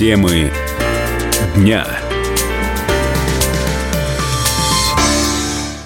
[0.00, 0.50] Темы
[1.54, 1.84] дня.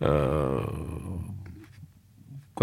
[0.00, 0.64] э,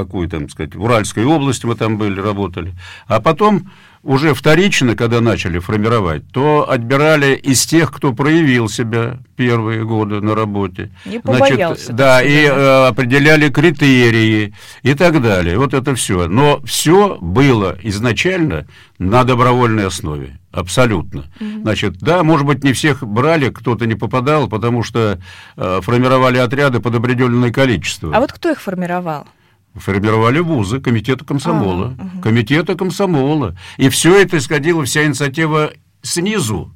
[0.03, 2.73] какую там, сказать, в Уральской области мы там были, работали.
[3.07, 3.69] А потом
[4.03, 10.35] уже вторично, когда начали формировать, то отбирали из тех, кто проявил себя первые годы на
[10.35, 10.91] работе.
[11.05, 11.85] Не побоялся.
[11.85, 15.57] Значит, да, и э, определяли критерии и так далее.
[15.57, 16.27] Вот это все.
[16.27, 18.67] Но все было изначально
[18.99, 20.39] на добровольной основе.
[20.51, 21.25] Абсолютно.
[21.39, 21.61] Mm-hmm.
[21.61, 25.19] Значит, да, может быть, не всех брали, кто-то не попадал, потому что
[25.57, 28.15] э, формировали отряды под определенное количество.
[28.15, 29.27] А вот кто их формировал?
[29.75, 32.21] Формировали вузы, комитета комсомола, а, угу.
[32.21, 33.57] комитета комсомола.
[33.77, 35.71] И все это исходило, вся инициатива
[36.01, 36.73] снизу.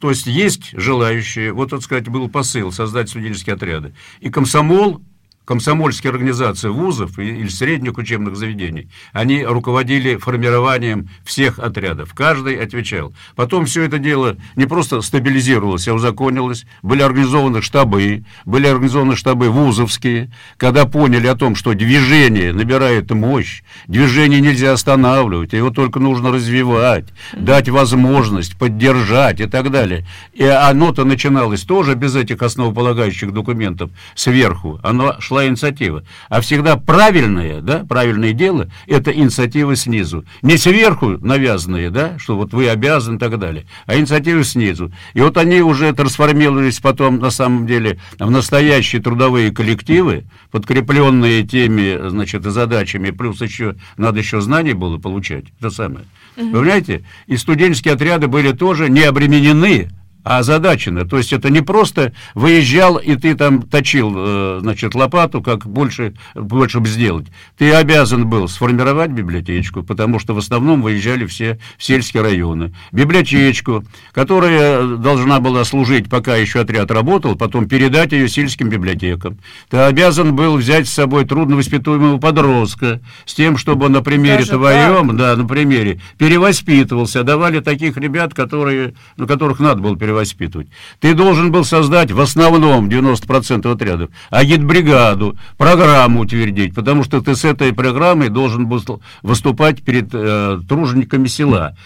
[0.00, 3.94] То есть есть желающие, вот, так сказать, был посыл создать студенческие отряды.
[4.20, 5.02] И комсомол
[5.44, 12.14] комсомольские организации вузов или средних учебных заведений, они руководили формированием всех отрядов.
[12.14, 13.12] Каждый отвечал.
[13.34, 16.66] Потом все это дело не просто стабилизировалось, а узаконилось.
[16.82, 23.62] Были организованы штабы, были организованы штабы вузовские, когда поняли о том, что движение набирает мощь,
[23.86, 30.06] движение нельзя останавливать, его только нужно развивать, дать возможность, поддержать и так далее.
[30.32, 34.78] И оно-то начиналось тоже без этих основополагающих документов сверху.
[34.82, 36.04] Оно была инициатива.
[36.28, 40.24] А всегда правильное, да, правильное дело, это инициатива снизу.
[40.42, 44.92] Не сверху навязанные, да, что вот вы обязаны и так далее, а инициатива снизу.
[45.14, 52.08] И вот они уже трансформировались потом, на самом деле, в настоящие трудовые коллективы, подкрепленные теми,
[52.08, 56.06] значит, задачами, плюс еще, надо еще знания было получать, это самое.
[56.36, 57.04] Вы понимаете?
[57.26, 59.90] И студенческие отряды были тоже не обременены
[60.22, 61.04] а озадачено.
[61.04, 66.14] То есть это не просто выезжал, и ты там точил, э, значит, лопату, как больше,
[66.34, 67.26] больше бы сделать.
[67.56, 72.74] Ты обязан был сформировать библиотечку, потому что в основном выезжали все в сельские районы.
[72.92, 79.38] Библиотечку, которая должна была служить, пока еще отряд работал, потом передать ее сельским библиотекам.
[79.70, 85.34] Ты обязан был взять с собой трудновоспитуемого подростка, с тем, чтобы на примере твоем, да,
[85.36, 87.22] на примере, перевоспитывался.
[87.22, 90.68] Давали таких ребят, которые, ну, которых надо было перевоспитывать перевоспитывать.
[90.98, 97.44] Ты должен был создать в основном 90% отрядов агитбригаду, программу утвердить, потому что ты с
[97.44, 98.80] этой программой должен был
[99.22, 101.76] выступать перед э, тружениками села.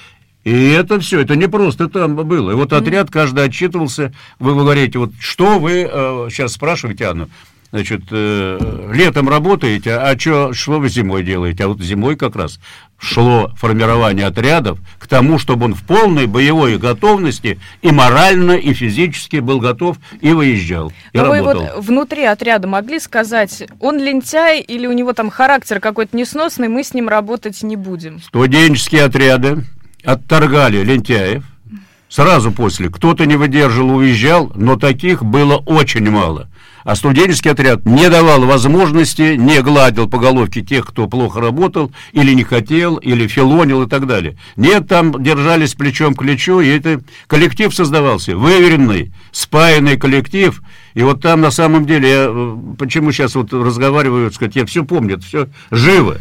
[0.44, 2.50] И это все, это не просто там было.
[2.50, 7.28] И вот отряд каждый отчитывался, вы говорите, вот что вы э, сейчас спрашиваете, Анна,
[7.72, 11.64] значит, э, летом работаете, а чё, что вы зимой делаете?
[11.64, 12.60] А вот зимой как раз
[13.04, 19.36] шло формирование отрядов к тому, чтобы он в полной боевой готовности и морально, и физически
[19.36, 20.92] был готов и выезжал.
[21.12, 21.62] И Но работал.
[21.62, 26.68] вы вот внутри отряда могли сказать, он лентяй или у него там характер какой-то несносный,
[26.68, 28.20] мы с ним работать не будем?
[28.20, 29.64] Студенческие отряды
[30.04, 31.44] отторгали лентяев,
[32.14, 32.90] сразу после.
[32.90, 36.49] Кто-то не выдержал, уезжал, но таких было очень мало.
[36.84, 42.32] А студенческий отряд не давал возможности, не гладил по головке тех, кто плохо работал, или
[42.32, 44.37] не хотел, или филонил и так далее.
[44.55, 50.62] Нет, там держались плечом к плечу, и это коллектив создавался, выверенный, спаянный коллектив.
[50.93, 54.84] И вот там на самом деле, я э, почему сейчас вот разговариваю, сказать, я все
[54.84, 56.19] помню, это все живо.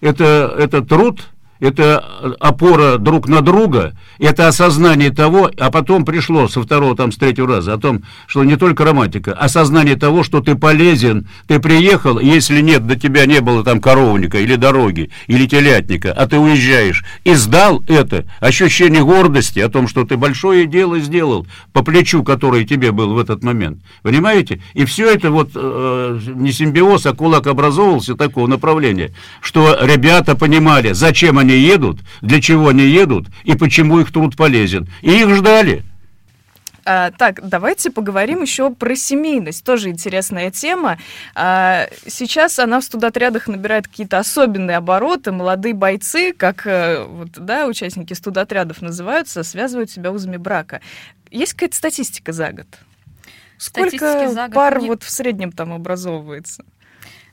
[0.00, 1.28] Это, это труд,
[1.60, 1.98] это
[2.40, 7.48] опора друг на друга, это осознание того, а потом пришло со второго, там, с третьего
[7.48, 12.60] раза, о том, что не только романтика, осознание того, что ты полезен, ты приехал, если
[12.60, 17.34] нет, до тебя не было там коровника или дороги, или телятника, а ты уезжаешь, и
[17.34, 22.92] сдал это, ощущение гордости о том, что ты большое дело сделал по плечу, которое тебе
[22.92, 24.60] было в этот момент, понимаете?
[24.74, 30.92] И все это вот э, не симбиоз, а кулак образовывался такого направления, что ребята понимали,
[30.92, 34.88] зачем они они едут, для чего они едут и почему их труд полезен.
[35.00, 35.82] И их ждали.
[36.84, 39.64] А, так, давайте поговорим еще про семейность.
[39.64, 40.98] Тоже интересная тема.
[41.34, 45.32] А, сейчас она в студотрядах набирает какие-то особенные обороты.
[45.32, 50.80] Молодые бойцы, как э, вот, да, участники студотрядов называются, связывают себя узами брака.
[51.30, 52.66] Есть какая-то статистика за год?
[53.58, 54.88] Сколько за год пар не...
[54.88, 56.64] вот в среднем там образовывается?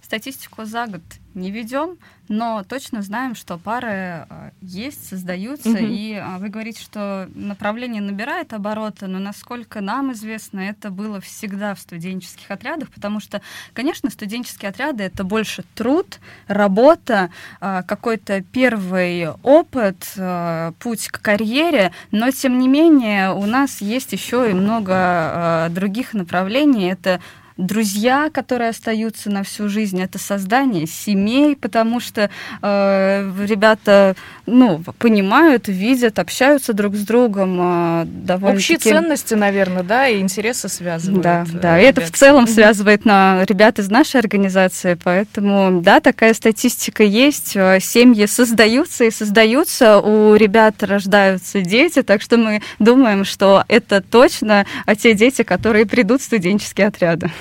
[0.06, 1.02] Статистику за год
[1.34, 1.98] не ведем,
[2.28, 5.80] но точно знаем, что пары э, есть, создаются, угу.
[5.80, 11.74] и а, вы говорите, что направление набирает обороты, но насколько нам известно, это было всегда
[11.74, 13.42] в студенческих отрядах, потому что,
[13.74, 21.92] конечно, студенческие отряды это больше труд, работа, а, какой-то первый опыт, а, путь к карьере,
[22.12, 26.92] но тем не менее у нас есть еще и много других направлений.
[26.92, 27.20] Это
[27.58, 32.30] друзья, которые остаются на всю жизнь, это создание семей, потому что
[32.62, 34.16] э, ребята,
[34.46, 37.58] ну, понимают, видят, общаются друг с другом.
[38.02, 41.24] Э, довольно Общие ценности, наверное, да, и интересы связывают.
[41.24, 46.02] Да, э, да, и это в целом связывает на ребят из нашей организации, поэтому, да,
[46.02, 52.62] такая статистика есть, э, семьи создаются и создаются, у ребят рождаются дети, так что мы
[52.80, 54.66] думаем, что это точно
[54.98, 57.32] те дети, которые придут в студенческие отряды.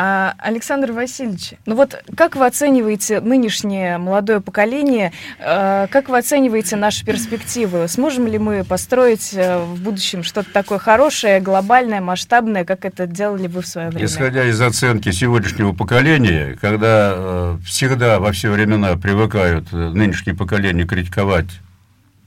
[0.00, 6.76] А, Александр Васильевич, ну вот как вы оцениваете нынешнее молодое поколение, а, как вы оцениваете
[6.76, 7.88] наши перспективы?
[7.88, 13.48] Сможем ли мы построить э, в будущем что-то такое хорошее, глобальное, масштабное, как это делали
[13.48, 14.04] вы в свое время?
[14.04, 20.86] Исходя из оценки сегодняшнего поколения, когда э, всегда во все времена привыкают э, нынешнее поколение
[20.86, 21.48] критиковать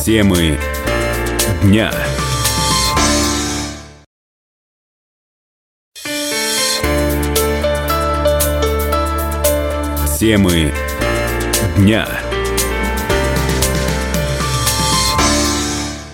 [0.04, 0.56] Темы
[1.62, 1.90] дня.
[10.18, 10.73] Темы
[11.76, 12.25] дня.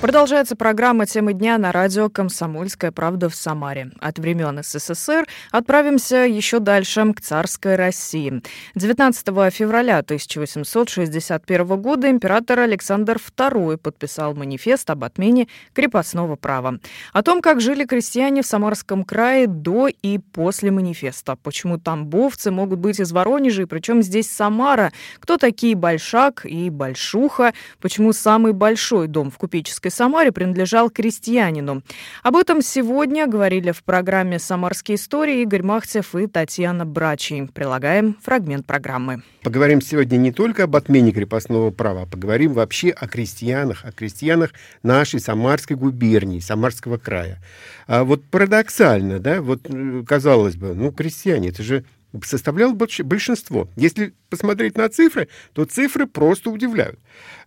[0.02, 3.92] Продолжается программа «Темы дня» на радио «Комсомольская правда» в Самаре.
[4.00, 8.42] От времен СССР отправимся еще дальше, к царской России.
[8.74, 16.80] 19 февраля 1861 года император Александр II подписал манифест об отмене крепостного права.
[17.12, 21.36] О том, как жили крестьяне в Самарском крае до и после манифеста.
[21.36, 24.92] Почему тамбовцы могут быть из Воронежа, и причем здесь Самара.
[25.20, 27.54] Кто такие Большак и Большуха.
[27.80, 31.82] Почему самый большой дом в купеческой Самаре принадлежал крестьянину.
[32.22, 37.48] Об этом сегодня говорили в программе «Самарские истории» Игорь Махтев и Татьяна Брачий.
[37.48, 39.22] Прилагаем фрагмент программы.
[39.42, 44.52] Поговорим сегодня не только об отмене крепостного права, а поговорим вообще о крестьянах, о крестьянах
[44.82, 47.38] нашей Самарской губернии, Самарского края.
[47.86, 51.84] А вот парадоксально, да, вот э, казалось бы, ну, крестьяне, это же
[52.24, 53.68] составлял большинство.
[53.76, 56.98] Если посмотреть на цифры, то цифры просто удивляют.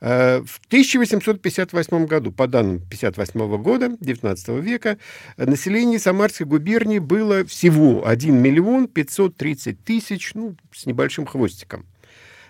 [0.01, 4.98] Э, в 1858 году, по данным 58 года, 19 века,
[5.38, 11.86] население Самарской губернии было всего 1 миллион 530 тысяч, ну, с небольшим хвостиком.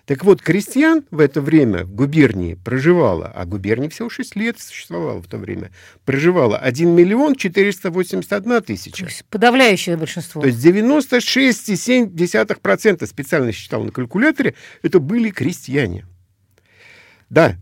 [0.05, 5.19] Так вот, крестьян в это время в губернии проживало, а губерния всего 6 лет существовала
[5.19, 5.71] в то время,
[6.05, 8.97] проживало 1 миллион 481 тысяча.
[8.97, 10.41] То есть подавляющее большинство.
[10.41, 16.05] То есть 96,7% специально считал на калькуляторе, это были крестьяне.
[17.31, 17.55] Да,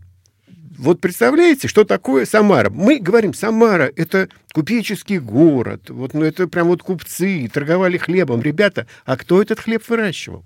[0.76, 2.68] вот представляете, что такое Самара?
[2.68, 8.42] Мы говорим, Самара– это купеческий город, вот, ну, это прям вот купцы, торговали хлебом.
[8.42, 10.44] Ребята, а кто этот хлеб выращивал?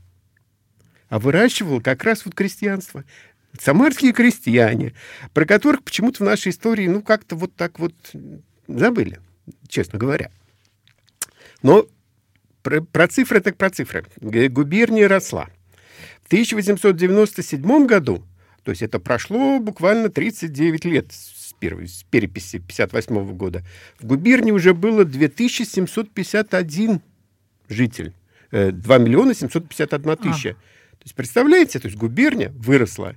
[1.08, 3.04] А выращивало как раз вот крестьянство.
[3.58, 4.92] Самарские крестьяне,
[5.32, 7.94] про которых почему-то в нашей истории, ну, как-то вот так вот
[8.66, 9.20] забыли,
[9.68, 10.30] честно говоря.
[11.62, 11.86] Но
[12.62, 14.04] про, про цифры так про цифры.
[14.20, 15.48] Губерния росла.
[16.22, 18.22] В 1897 году,
[18.62, 23.64] то есть это прошло буквально 39 лет с, первой, с переписи 58 года,
[23.98, 27.00] в губернии уже было 2751
[27.68, 28.12] житель.
[28.50, 30.50] 2 э, миллиона 751 тысяча.
[30.50, 30.56] А.
[30.98, 33.14] То есть, представляете, то есть губерния выросла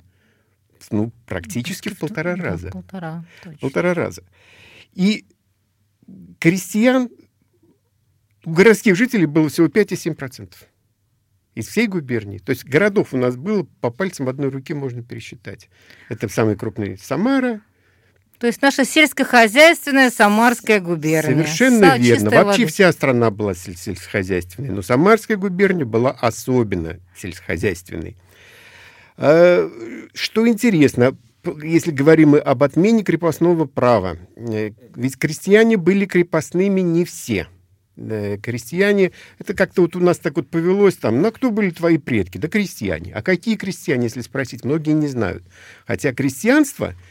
[0.89, 2.69] ну, практически в полтора да, раза.
[2.69, 3.59] Полтора, точно.
[3.59, 4.23] Полтора раза.
[4.93, 5.25] И
[6.39, 7.09] крестьян,
[8.43, 10.53] у городских жителей было всего 5,7%
[11.53, 12.39] из всей губернии.
[12.39, 15.69] То есть городов у нас было по пальцам одной руки можно пересчитать.
[16.09, 17.61] Это самый крупный Самара,
[18.41, 21.35] то есть наша сельскохозяйственная Самарская губерния.
[21.35, 22.31] Совершенно Са- верно.
[22.31, 22.73] Вообще воды.
[22.73, 28.17] вся страна была сельскохозяйственной, но Самарская губерния была особенно сельскохозяйственной.
[29.15, 29.69] А,
[30.15, 31.15] что интересно,
[31.61, 37.47] если говорим мы об отмене крепостного права, э, ведь крестьяне были крепостными не все.
[37.95, 41.69] Э, крестьяне, это как-то вот у нас так вот повелось там, ну, а кто были
[41.69, 42.39] твои предки?
[42.39, 43.13] Да крестьяне.
[43.13, 45.43] А какие крестьяне, если спросить, многие не знают.
[45.85, 46.95] Хотя крестьянство–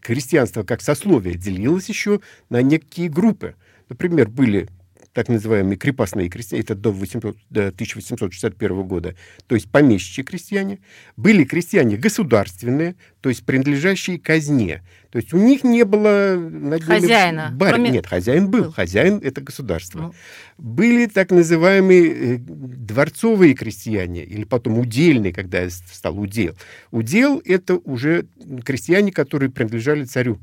[0.00, 3.56] крестьянство как сословие делилось еще на некие группы.
[3.88, 4.68] Например, были
[5.14, 9.14] так называемые крепостные крестьяне, это до, 800, до 1861 года,
[9.46, 10.80] то есть помещичьи крестьяне.
[11.16, 14.82] Были крестьяне государственные, то есть принадлежащие казне.
[15.10, 16.36] То есть у них не было...
[16.80, 17.50] Хозяина.
[17.54, 17.74] Бар...
[17.74, 17.90] Кроме...
[17.90, 18.64] Нет, хозяин был.
[18.64, 18.72] был.
[18.72, 19.98] Хозяин— это государство.
[20.00, 20.14] Ну.
[20.58, 26.56] Были так называемые э, дворцовые крестьяне, или потом удельные, когда стал удел.
[26.90, 28.26] Удел— это уже
[28.64, 30.40] крестьяне, которые принадлежали царю.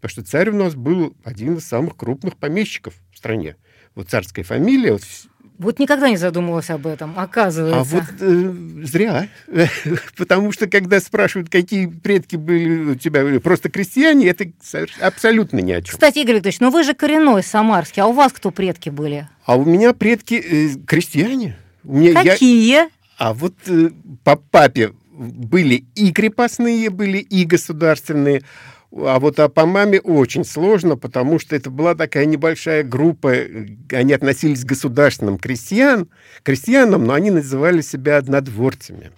[0.00, 3.56] Потому что царь у нас был один из самых крупных помещиков в стране
[3.94, 4.92] вот царская фамилия.
[4.92, 5.02] Вот,
[5.58, 7.80] вот никогда не задумывалась об этом, оказывается.
[7.80, 9.28] А вот э, зря.
[10.16, 14.46] Потому что, когда спрашивают, какие предки были у тебя, просто крестьяне, это
[15.00, 15.92] абсолютно ни о чем.
[15.92, 19.28] Кстати, Игорь Викторович, ну вы же коренной самарский, а у вас кто предки были?
[19.44, 21.56] А у меня предки э, крестьяне.
[21.84, 22.68] У меня Какие?
[22.68, 22.90] Я...
[23.16, 23.90] А вот э,
[24.24, 28.42] по папе были и крепостные, были и государственные.
[28.96, 33.34] А вот а по маме очень сложно, потому что это была такая небольшая группа,
[33.90, 36.08] они относились к государственным крестьян,
[36.44, 39.10] крестьянам, но они называли себя однодворцами.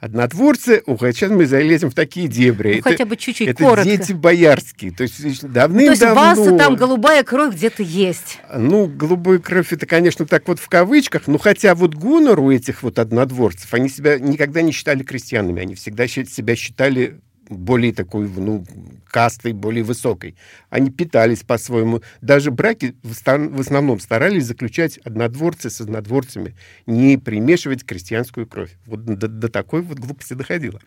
[0.00, 2.74] Однодворцы, ух, а сейчас мы залезем в такие дебри.
[2.74, 3.84] Ну, это, хотя бы чуть-чуть, Это коротко.
[3.84, 4.92] дети боярские.
[4.92, 5.74] То есть давным-давно...
[5.74, 8.38] то есть у вас там голубая кровь где-то есть.
[8.54, 12.84] Ну, голубая кровь, это, конечно, так вот в кавычках, но хотя вот гонор у этих
[12.84, 17.18] вот однодворцев, они себя никогда не считали крестьянами, они всегда себя считали
[17.48, 18.64] более такой, ну,
[19.06, 20.36] кастой, более высокой.
[20.70, 22.02] Они питались по-своему.
[22.20, 26.54] Даже браки в, основном старались заключать однодворцы с однодворцами,
[26.86, 28.76] не примешивать крестьянскую кровь.
[28.86, 30.80] Вот до, до такой вот глупости доходило.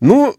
[0.00, 0.34] Но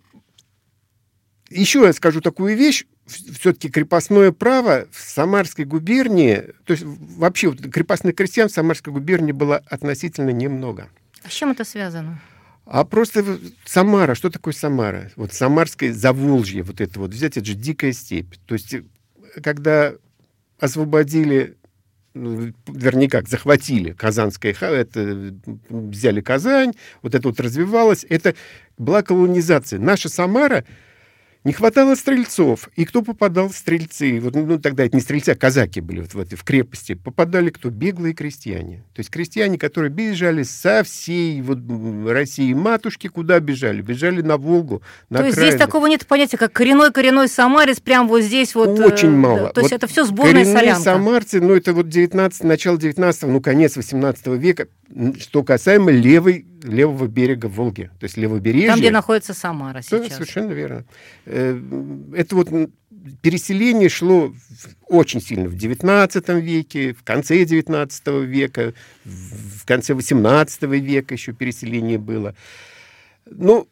[1.49, 2.85] еще я скажу такую вещь.
[3.05, 9.63] Все-таки крепостное право в Самарской губернии, то есть вообще крепостных крестьян в Самарской губернии было
[9.65, 10.89] относительно немного.
[11.23, 12.19] А с чем это связано?
[12.69, 15.09] А просто Самара, что такое Самара?
[15.15, 18.35] Вот Самарское Заволжье, вот это вот, взять, это же дикая степь.
[18.45, 18.83] То есть, э,
[19.41, 19.93] когда
[20.59, 21.55] освободили,
[22.13, 25.33] ну, вернее как, захватили Казанское, это
[25.69, 28.35] взяли Казань, вот это вот развивалось, это
[28.77, 29.79] была колонизация.
[29.79, 30.65] Наша Самара
[31.43, 32.69] не хватало стрельцов.
[32.75, 34.19] И кто попадал в стрельцы?
[34.19, 36.93] Вот, ну, тогда это не стрельцы, а казаки были вот в, этой, в крепости.
[36.93, 37.69] Попадали кто?
[37.69, 38.83] Беглые крестьяне.
[38.93, 41.59] То есть крестьяне, которые бежали со всей вот,
[42.07, 43.81] России матушки, куда бежали?
[43.81, 48.23] Бежали на Волгу, на То есть здесь такого нет понятия, как коренной-коренной самарец, прям вот
[48.23, 48.79] здесь вот...
[48.79, 49.49] Очень э, мало.
[49.53, 50.81] То есть вот это все сборная солянка.
[50.81, 54.67] самарцы, ну, это вот 19, начало 19 ну, конец 18 века,
[55.19, 58.69] что касаемо левой, левого берега Волги, то есть левобережья.
[58.69, 60.07] Там, где находится Самара сейчас.
[60.07, 60.85] Да, совершенно верно.
[61.25, 61.59] Э,
[62.15, 62.49] это вот
[63.21, 64.33] переселение шло
[64.87, 68.73] очень сильно в XIX веке, в конце XIX века,
[69.03, 72.35] в конце XVIII века еще переселение было.
[73.29, 73.67] Но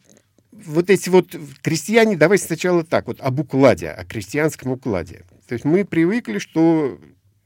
[0.52, 5.24] вот эти вот крестьяне, давайте сначала так, вот об укладе, о крестьянском укладе.
[5.48, 7.00] То есть мы привыкли, что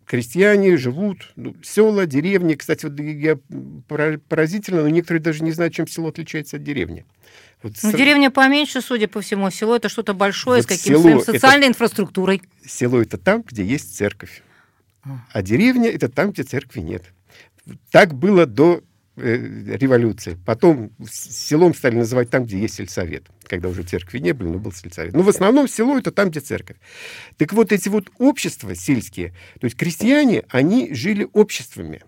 [0.09, 2.55] крестьяне живут, ну, села, деревни.
[2.55, 3.37] Кстати, вот я
[4.27, 7.05] поразительно, но некоторые даже не знают, чем село отличается от деревни.
[7.61, 7.93] Вот ну, с...
[7.93, 9.51] деревня поменьше, судя по всему.
[9.51, 11.73] Село это что-то большое, вот с каким-то своим социальной это...
[11.73, 12.41] инфраструктурой.
[12.65, 14.41] Село это там, где есть церковь.
[15.03, 15.19] А.
[15.31, 17.03] а деревня это там, где церкви нет.
[17.91, 18.81] Так было до
[19.19, 20.37] э, революции.
[20.45, 23.27] Потом селом стали называть там, где есть сельсовет.
[23.47, 25.13] Когда уже церкви не было, но был сельсовет.
[25.13, 26.77] Но в основном село это там, где церковь.
[27.37, 32.01] Так вот, эти вот общества сельские, то есть крестьяне, они жили обществами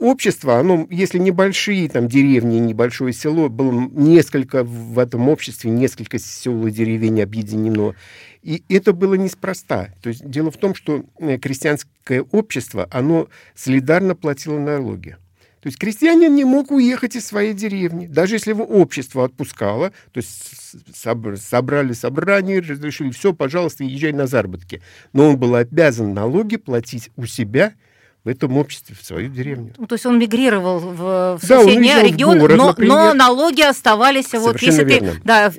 [0.00, 6.66] общество, оно, если небольшие там деревни, небольшое село, было несколько в этом обществе, несколько сел
[6.66, 7.94] и деревень объединено.
[8.42, 9.90] И это было неспроста.
[10.02, 15.18] То есть дело в том, что э, крестьянское общество, оно солидарно платило налоги.
[15.60, 18.06] То есть крестьянин не мог уехать из своей деревни.
[18.06, 24.80] Даже если его общество отпускало, то есть собрали собрание, разрешили, все, пожалуйста, езжай на заработки.
[25.12, 27.74] Но он был обязан налоги платить у себя–
[28.24, 29.72] в этом обществе, в свою деревню.
[29.78, 33.62] Ну, то есть он мигрировал в, в да, соседний регион, в город, но, но налоги
[33.62, 35.12] оставались, Совершенно вот если верно.
[35.12, 35.52] ты да,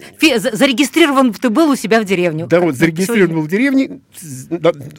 [0.55, 2.45] зарегистрирован ты был у себя в деревню.
[2.47, 4.01] Да, вот зарегистрирован был в деревне,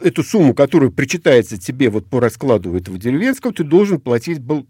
[0.02, 4.66] эту сумму, которую причитается тебе вот по раскладу этого деревенского, ты должен платить был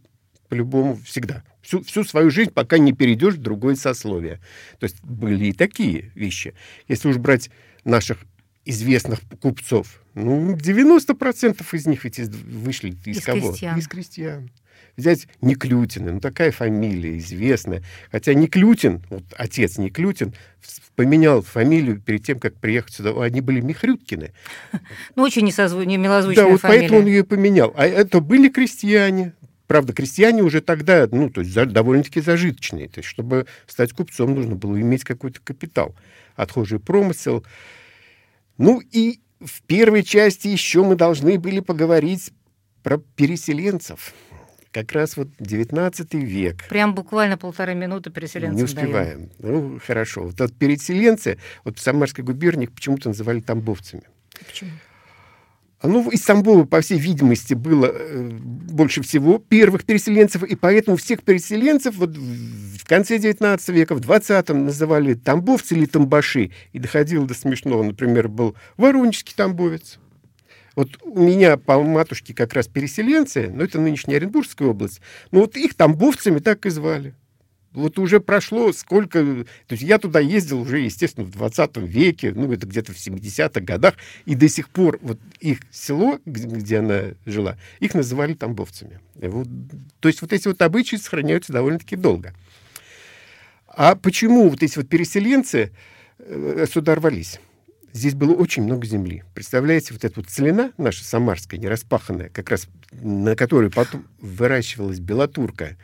[0.53, 1.43] по-любому всегда.
[1.63, 4.39] Всю, всю свою жизнь, пока не перейдешь в другое сословие.
[4.79, 6.53] То есть были и такие вещи.
[6.89, 7.49] Если уж брать
[7.85, 8.19] наших
[8.67, 13.49] известных купцов, ну, 90% из них ведь из, вышли из, из кого?
[13.49, 13.79] Крестьян.
[13.79, 14.51] Из крестьян.
[14.99, 17.83] Взять Неклютина, ну такая фамилия известная.
[18.11, 20.35] Хотя Неклютин, вот отец Неклютин,
[20.97, 23.13] поменял фамилию перед тем, как приехать сюда.
[23.23, 24.33] Они были Михрюткины.
[25.15, 25.83] Ну, очень несозву...
[25.85, 26.81] не милозвучная Да, вот фамилия.
[26.81, 27.73] поэтому он ее поменял.
[27.75, 29.33] А это были крестьяне.
[29.73, 32.89] Правда, крестьяне уже тогда, ну, то есть довольно-таки зажиточные.
[32.91, 35.97] То есть, чтобы стать купцом, нужно было иметь какой-то капитал.
[36.37, 37.43] Отхожий промысел.
[38.59, 42.33] Ну и в первой части еще мы должны были поговорить
[42.83, 44.13] про переселенцев.
[44.73, 46.69] Как раз вот 19 век.
[46.69, 49.31] Прям буквально полторы минуты переселенцев Не успеваем.
[49.39, 49.73] Даем.
[49.73, 50.25] Ну, хорошо.
[50.25, 54.03] Вот, вот переселенцы, вот в Самарской губернии почему-то называли тамбовцами.
[54.47, 54.73] Почему?
[55.83, 61.23] Ну, из Тамбова, по всей видимости, было э, больше всего первых переселенцев, и поэтому всех
[61.25, 66.53] переселенцев вот в конце XIX века, в 20-м называли тамбовцы или тамбаши.
[66.73, 67.83] И доходило до смешного.
[67.83, 69.99] Например, был воронежский тамбовец.
[70.77, 75.57] Вот у меня по матушке как раз переселенцы, но это нынешняя Оренбургская область, но вот
[75.57, 77.15] их тамбовцами так и звали
[77.73, 79.23] вот уже прошло сколько...
[79.67, 83.61] То есть я туда ездил уже, естественно, в 20 веке, ну, это где-то в 70-х
[83.61, 89.01] годах, и до сих пор вот их село, где, она жила, их называли тамбовцами.
[89.15, 89.49] Вот,
[90.01, 92.35] то есть вот эти вот обычаи сохраняются довольно-таки долго.
[93.69, 95.73] А почему вот эти вот переселенцы
[96.19, 97.41] э, сюда рвались?
[97.95, 99.23] Здесь было очень много земли.
[99.35, 105.77] Представляете, вот эта вот целина наша самарская, нераспаханная, как раз на которой потом выращивалась белотурка,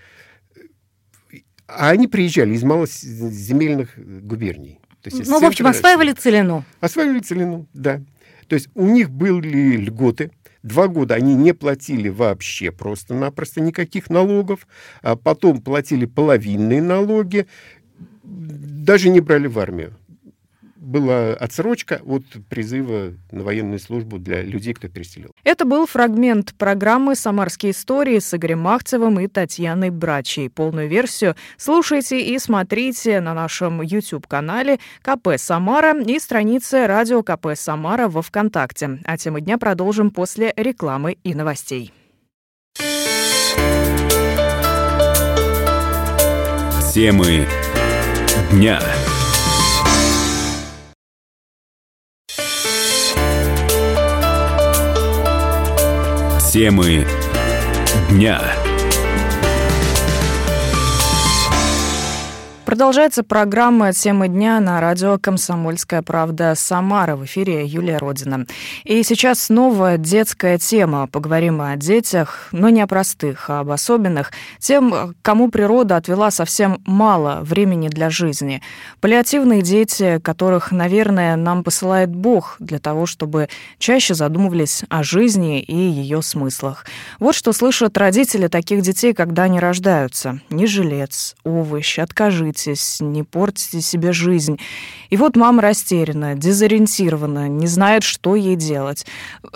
[1.69, 4.81] а они приезжали из малоземельных губерний.
[5.03, 6.65] То есть ну, в общем, осваивали целину.
[6.81, 8.03] Осваивали целину, да.
[8.49, 10.33] То есть у них были льготы.
[10.63, 14.67] Два года они не платили вообще просто-напросто никаких налогов.
[15.03, 17.47] А потом платили половинные налоги.
[18.25, 19.95] Даже не брали в армию
[20.79, 25.31] была отсрочка от призыва на военную службу для людей, кто переселил.
[25.45, 30.49] Это был фрагмент программы «Самарские истории» с Игорем Махцевым и Татьяной Брачей.
[30.49, 38.09] Полную версию слушайте и смотрите на нашем YouTube-канале КП Самара и странице радио КП Самара
[38.09, 39.01] во ВКонтакте.
[39.05, 41.93] А тему дня продолжим после рекламы и новостей.
[46.95, 47.47] Темы
[48.51, 48.81] дня.
[56.49, 57.07] Темы
[58.09, 58.41] дня.
[62.69, 67.17] Продолжается программа «Темы дня» на радио «Комсомольская правда» Самара.
[67.17, 68.45] В эфире Юлия Родина.
[68.85, 71.07] И сейчас снова детская тема.
[71.07, 74.33] Поговорим о детях, но не о простых, а об особенных.
[74.59, 78.61] Тем, кому природа отвела совсем мало времени для жизни.
[79.01, 85.75] Паллиативные дети, которых, наверное, нам посылает Бог для того, чтобы чаще задумывались о жизни и
[85.75, 86.85] ее смыслах.
[87.19, 90.41] Вот что слышат родители таких детей, когда они рождаются.
[90.51, 94.59] Не жилец, овощ, откажите волнуйтесь, не портите себе жизнь.
[95.11, 99.07] И вот мама растеряна, дезориентирована, не знает, что ей делать.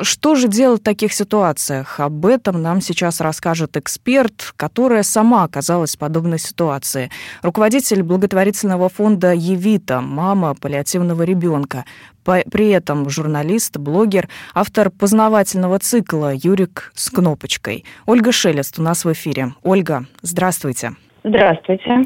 [0.00, 2.00] Что же делать в таких ситуациях?
[2.00, 7.10] Об этом нам сейчас расскажет эксперт, которая сама оказалась в подобной ситуации.
[7.42, 11.84] Руководитель благотворительного фонда «Евита», мама паллиативного ребенка.
[12.24, 17.84] при этом журналист, блогер, автор познавательного цикла «Юрик с кнопочкой».
[18.06, 19.54] Ольга Шелест у нас в эфире.
[19.62, 20.94] Ольга, здравствуйте.
[21.24, 22.02] Здравствуйте.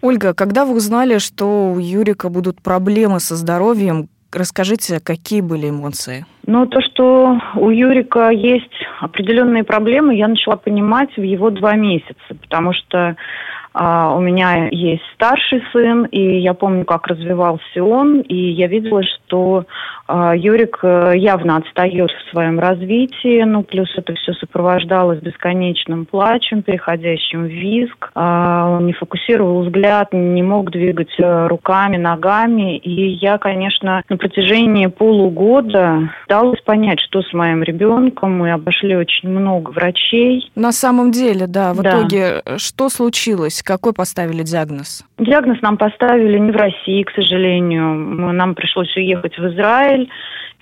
[0.00, 6.26] Ольга, когда вы узнали, что у Юрика будут проблемы со здоровьем, расскажите, какие были эмоции?
[6.46, 12.34] Ну, то, что у Юрика есть определенные проблемы, я начала понимать в его два месяца,
[12.40, 13.16] потому что
[13.74, 19.02] а, у меня есть старший сын, и я помню, как развивался он, и я видела,
[19.02, 19.64] что
[20.06, 26.62] а, Юрик э, явно отстает в своем развитии, ну, плюс это все сопровождалось бесконечным плачем,
[26.62, 28.10] переходящим в визг.
[28.14, 34.16] А, он не фокусировал взгляд, не мог двигать э, руками, ногами, и я, конечно, на
[34.16, 38.36] протяжении полугода пыталась понять, что с моим ребенком.
[38.36, 40.50] Мы обошли очень много врачей.
[40.54, 41.90] На самом деле, да, в да.
[41.90, 43.61] итоге э, что случилось?
[43.62, 45.04] Какой поставили диагноз?
[45.18, 48.32] Диагноз нам поставили не в России, к сожалению.
[48.32, 50.08] Нам пришлось уехать в Израиль.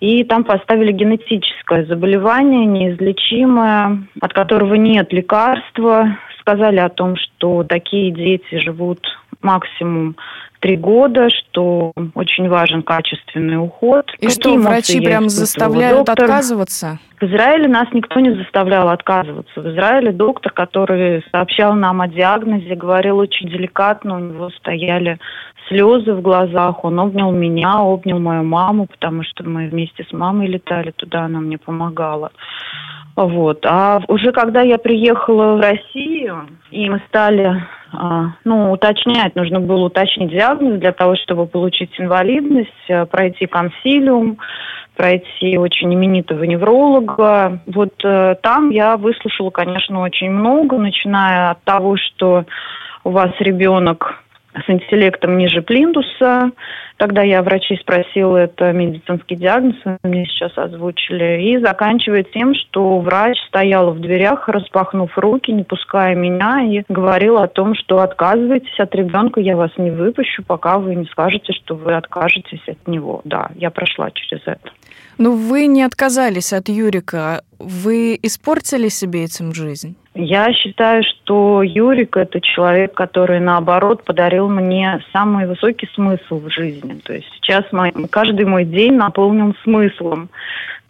[0.00, 6.16] И там поставили генетическое заболевание, неизлечимое, от которого нет лекарства.
[6.40, 9.00] Сказали о том, что такие дети живут
[9.42, 10.16] максимум
[10.60, 14.06] три года, что очень важен качественный уход.
[14.18, 16.24] И Какие что, врачи прям заставляют доктор?
[16.24, 16.98] отказываться?
[17.20, 19.60] В Израиле нас никто не заставлял отказываться.
[19.60, 25.18] В Израиле доктор, который сообщал нам о диагнозе, говорил очень деликатно, у него стояли
[25.68, 30.46] слезы в глазах, он обнял меня, обнял мою маму, потому что мы вместе с мамой
[30.46, 32.32] летали туда, она мне помогала.
[33.16, 33.64] Вот.
[33.66, 37.62] А уже когда я приехала в Россию, и мы стали
[38.44, 44.38] ну, уточнять, нужно было уточнить диагноз для того, чтобы получить инвалидность, э, пройти консилиум,
[44.96, 47.60] пройти очень именитого невролога.
[47.66, 52.44] Вот э, там я выслушала, конечно, очень много, начиная от того, что
[53.02, 54.22] у вас ребенок
[54.54, 56.50] с интеллектом ниже плинтуса.
[57.00, 61.40] Тогда я врачей спросила, это медицинский диагноз, мне сейчас озвучили.
[61.44, 67.38] И заканчивая тем, что врач стоял в дверях, распахнув руки, не пуская меня, и говорил
[67.38, 71.74] о том, что отказывайтесь от ребенка, я вас не выпущу, пока вы не скажете, что
[71.74, 73.22] вы откажетесь от него.
[73.24, 74.70] Да, я прошла через это.
[75.16, 77.42] Ну, вы не отказались от Юрика.
[77.58, 79.94] Вы испортили себе этим жизнь?
[80.14, 86.89] Я считаю, что Юрик– это человек, который, наоборот, подарил мне самый высокий смысл в жизни.
[86.96, 90.30] То есть сейчас мой, каждый мой день наполнен смыслом.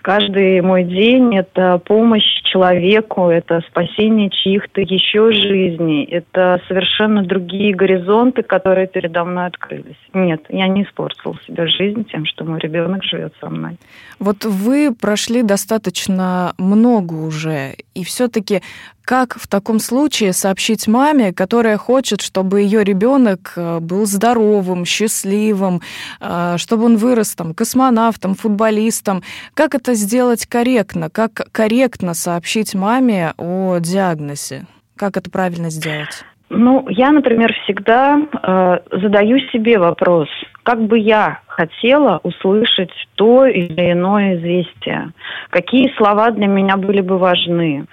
[0.02, 8.42] Каждый мой день– это помощь человеку, это спасение чьих-то еще жизней, это совершенно другие горизонты,
[8.42, 9.98] которые передо мной открылись.
[10.14, 13.76] Нет, я не испортила себе жизнь тем, что мой ребенок живет со мной.
[14.18, 18.62] Вот вы прошли достаточно много уже, и все-таки
[19.10, 25.80] как в таком случае сообщить маме, которая хочет, чтобы ее ребенок э, был здоровым, счастливым,
[26.20, 29.24] э, чтобы он вырос там космонавтом, футболистом?
[29.54, 31.10] Как это сделать корректно?
[31.10, 34.66] Как корректно сообщить маме о диагнозе?
[34.94, 36.24] Как это правильно сделать?
[36.48, 40.28] Ну, я, например, всегда э, задаю себе вопрос,
[40.62, 45.12] как бы я хотела услышать то или иное известие,
[45.50, 47.84] какие слова для меня были бы важны,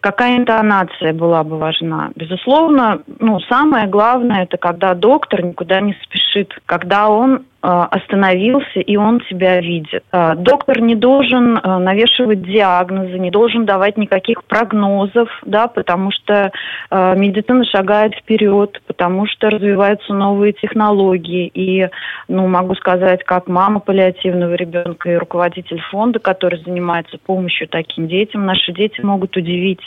[0.00, 2.10] какая интонация была бы важна.
[2.14, 8.96] Безусловно, ну, самое главное, это когда доктор никуда не спешит, когда он Э, остановился, и
[8.96, 10.04] он тебя видит.
[10.12, 16.52] Э, доктор не должен э, навешивать диагнозы, не должен давать никаких прогнозов, да, потому что
[16.92, 21.50] медицина шагает вперед, потому что развиваются новые технологии.
[21.52, 21.88] И,
[22.28, 28.46] ну, могу сказать, как мама паллиативного ребенка и руководитель фонда, который занимается помощью таким детям,
[28.46, 29.80] наши дети могут удивить.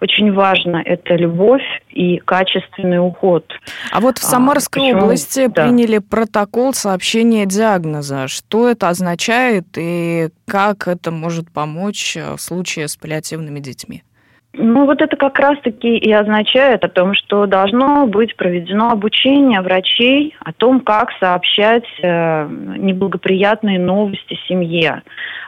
[0.00, 3.44] Очень важно это любовь и качественный уход.
[3.92, 5.64] А вот в Самарской а, области да.
[5.64, 8.28] приняли протокол сообщения диагноза.
[8.28, 14.02] Что это означает и как это может помочь в случае с паллиативными детьми?
[14.60, 20.34] Ну, вот это как раз-таки и означает о том, что должно быть проведено обучение врачей
[20.40, 25.02] о том, как сообщать э, неблагоприятные новости семье,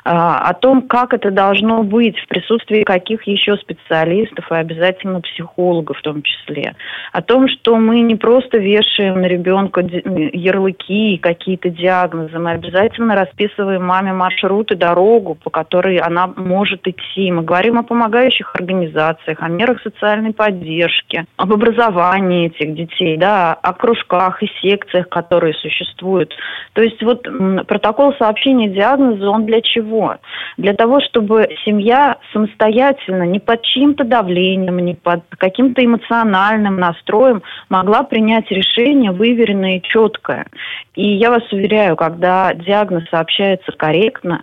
[0.05, 5.99] э, о том, как это должно быть в присутствии каких еще специалистов и обязательно психологов
[5.99, 6.77] в том числе,
[7.13, 13.17] о том, что мы не просто вешаем на ребенка ярлыки и какие-то диагнозы, мы обязательно
[13.17, 17.33] расписываем маме маршрут и дорогу, по которой она может идти.
[17.33, 23.53] Мы говорим о помогающих организациях, организациях, о мерах социальной поддержки, об образовании этих детей, да,
[23.55, 26.35] о кружках и секциях, которые существуют.
[26.75, 27.27] То есть вот
[27.67, 30.17] протокол сообщения диагноза, он для чего?
[30.57, 38.03] Для того, чтобы семья самостоятельно, не под чьим-то давлением, не под каким-то эмоциональным настроем могла
[38.03, 40.47] принять решение выверенное и четкое.
[40.95, 44.43] И я вас уверяю, когда диагноз сообщается корректно,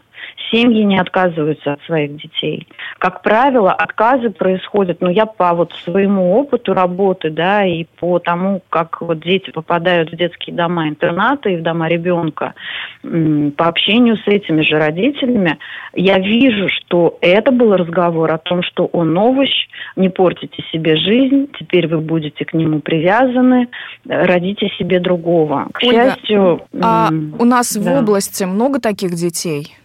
[0.51, 2.67] семьи не отказываются от своих детей.
[2.99, 8.61] Как правило, отказы происходят, ну, я по вот своему опыту работы, да, и по тому,
[8.69, 12.53] как вот дети попадают в детские дома интерната и в дома ребенка,
[13.01, 15.57] по общению с этими же родителями,
[15.93, 19.51] я вижу, что это был разговор о том, что он овощ,
[19.95, 23.67] не портите себе жизнь, теперь вы будете к нему привязаны,
[24.05, 25.67] родите себе другого.
[25.73, 26.61] К Ольга, счастью...
[26.81, 27.81] А у нас да.
[27.81, 29.75] в области много таких детей?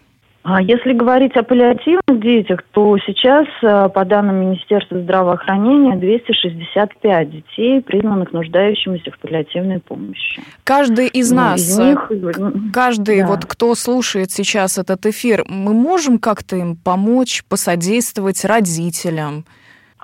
[0.43, 7.81] А если говорить о паллиативных детях, то сейчас, э, по данным Министерства здравоохранения, 265 детей,
[7.81, 10.41] признанных нуждающимися в паллиативной помощи.
[10.65, 12.11] Каждый из ну, нас, из них,
[12.73, 13.27] каждый, да.
[13.27, 19.45] вот кто слушает сейчас этот эфир, мы можем как-то им помочь, посодействовать родителям?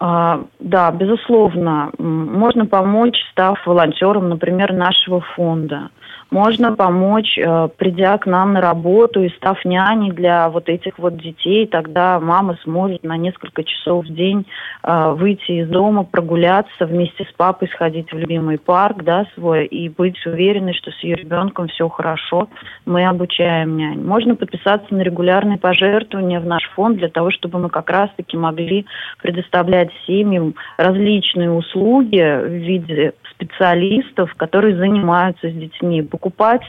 [0.02, 5.90] А, да, безусловно, можно помочь, став волонтером, например, нашего фонда.
[6.32, 11.18] Можно помочь, э, придя к нам на работу и став няней для вот этих вот
[11.18, 11.66] детей.
[11.66, 14.46] Тогда мама сможет на несколько часов в день
[14.84, 19.90] э, выйти из дома, прогуляться, вместе с папой сходить в любимый парк, да, свой, и
[19.90, 22.48] быть уверенной, что с ее ребенком все хорошо.
[22.86, 24.00] Мы обучаем нянь.
[24.04, 28.86] Можно подписаться на регулярные пожертвования в наш фонд для того, чтобы мы как раз-таки могли
[29.20, 36.62] предоставлять семьям различные услуги в виде специалистов, которые занимаются с детьми, покупать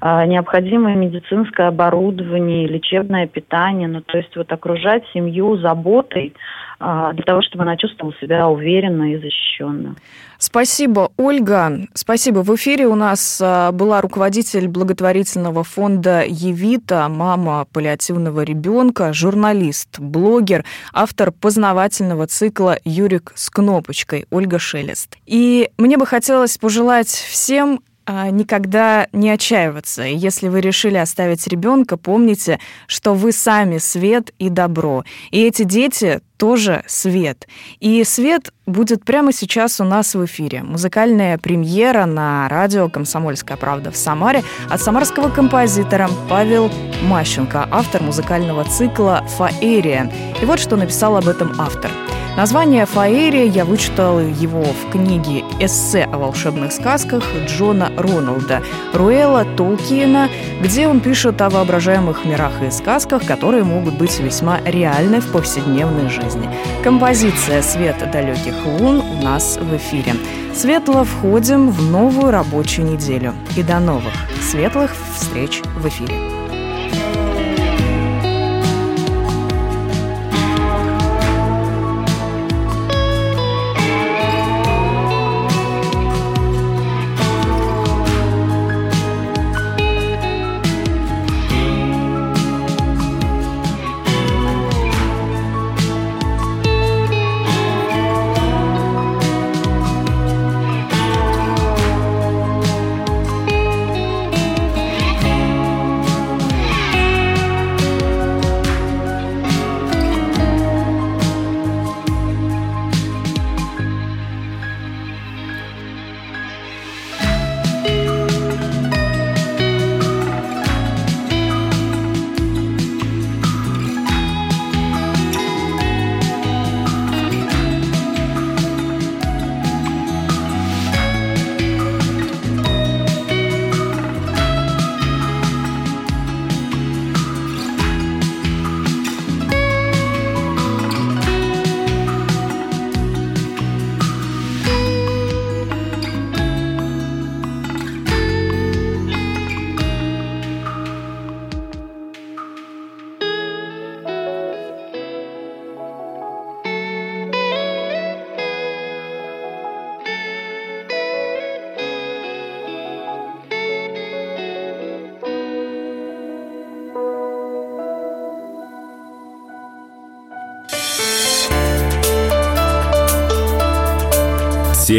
[0.00, 6.34] э, необходимое медицинское оборудование, лечебное питание, ну то есть вот окружать семью заботой
[6.80, 9.96] э, для того, чтобы она чувствовала себя уверенно и защищенно.
[10.38, 11.86] Спасибо, Ольга.
[11.94, 12.40] Спасибо.
[12.40, 21.30] В эфире у нас была руководитель благотворительного фонда «Евита», мама паллиативного ребенка, журналист, блогер, автор
[21.30, 25.16] познавательного цикла «Юрик с кнопочкой» Ольга Шелест.
[25.26, 27.91] И мне бы хотелось пожелать всем а,
[28.30, 30.02] никогда не отчаиваться.
[30.02, 35.04] Если вы решили оставить ребенка, помните, что вы сами свет и добро.
[35.30, 37.46] И эти дети тоже свет.
[37.78, 40.64] И свет будет прямо сейчас у нас в эфире.
[40.64, 46.68] Музыкальная премьера на радио «Комсомольская правда» в Самаре от самарского композитора Павел
[47.04, 50.12] Мащенко, автор музыкального цикла «Фаэрия».
[50.42, 51.92] И вот что написал об этом автор–
[52.36, 58.62] Название «Фаерия» я вычитал его в книге «Эссе о волшебных сказках» Джона Роналда
[58.94, 60.30] Руэла Толкиена,
[60.62, 66.08] где он пишет о воображаемых мирах и сказках, которые могут быть весьма реальны в повседневной
[66.32, 66.48] жизни.
[66.82, 70.14] Композиция «Свет далеких лун» у нас в эфире.
[70.54, 73.34] Светло входим в новую рабочую неделю.
[73.56, 76.41] И до новых светлых встреч в эфире.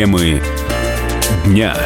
[0.04, 0.42] Темы
[1.46, 1.78] дня.